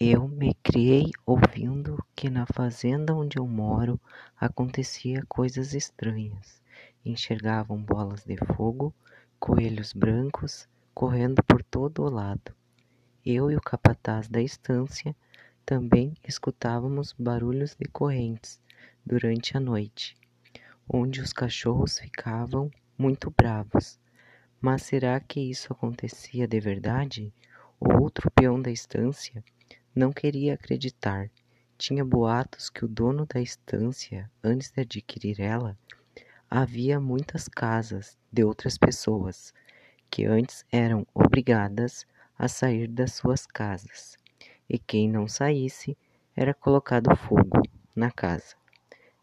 [0.00, 4.00] Eu me criei ouvindo que na fazenda onde eu moro
[4.36, 6.60] acontecia coisas estranhas.
[7.04, 8.92] Enxergavam bolas de fogo,
[9.38, 12.52] coelhos brancos correndo por todo o lado.
[13.24, 15.14] Eu e o capataz da estância
[15.64, 18.60] também escutávamos barulhos de correntes
[19.06, 20.16] durante a noite,
[20.88, 22.68] onde os cachorros ficavam
[22.98, 23.96] muito bravos.
[24.60, 27.32] Mas será que isso acontecia de verdade?
[27.78, 29.44] O outro peão da estância
[29.94, 31.30] não queria acreditar.
[31.78, 35.78] Tinha boatos que o dono da estância, antes de adquirir ela,
[36.50, 39.52] havia muitas casas de outras pessoas
[40.10, 42.06] que antes eram obrigadas
[42.38, 44.16] a sair das suas casas,
[44.68, 45.96] e quem não saísse
[46.36, 47.62] era colocado fogo
[47.94, 48.56] na casa.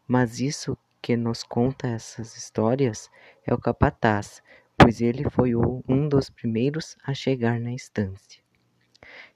[0.06, 3.10] Mas isso que nos conta essas histórias
[3.46, 4.42] é o capataz,
[4.76, 8.42] pois ele foi um dos primeiros a chegar na estância.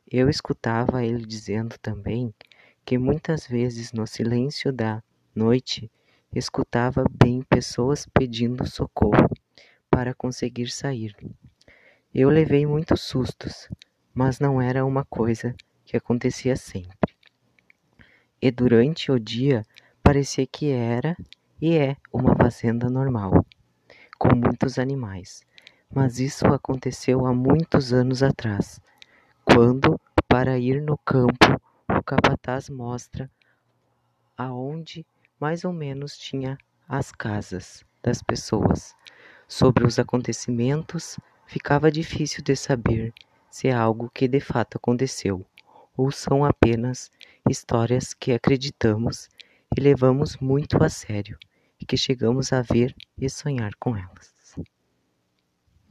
[0.09, 2.33] Eu escutava ele dizendo também
[2.85, 5.03] que muitas vezes no silêncio da
[5.35, 5.91] noite
[6.33, 9.29] escutava bem pessoas pedindo socorro
[9.91, 11.13] para conseguir sair.
[12.15, 13.69] Eu levei muitos sustos,
[14.15, 17.17] mas não era uma coisa que acontecia sempre.
[18.41, 19.65] E durante o dia
[20.05, 21.17] parecia que era
[21.61, 23.45] e é uma fazenda normal,
[24.17, 25.45] com muitos animais.
[25.93, 28.81] Mas isso aconteceu há muitos anos atrás
[29.57, 33.31] quando, para ir no campo, o capataz mostra
[34.37, 35.07] aonde
[35.41, 38.95] mais ou menos tinha as casas das pessoas.
[39.49, 43.15] Sobre os acontecimentos, ficava difícil de saber
[43.51, 45.43] se é algo que de fato aconteceu
[45.97, 47.11] ou são apenas
[47.49, 49.31] histórias que acreditamos
[49.75, 51.39] e levamos muito a sério
[51.81, 54.36] e que chegamos a ver e sonhar com elas.